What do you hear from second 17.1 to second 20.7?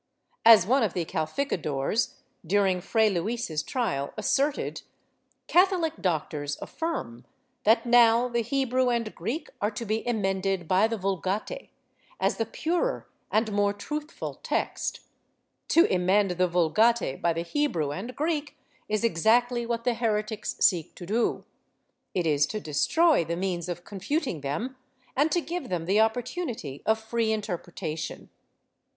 by the Hebrew and Greek is exactly what the heretics